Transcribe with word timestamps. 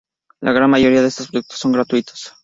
La 0.39 0.51
gran 0.51 0.71
mayoría 0.71 1.03
de 1.03 1.09
estos 1.09 1.27
productos 1.27 1.59
son 1.59 1.73
gratuitos. 1.73 2.33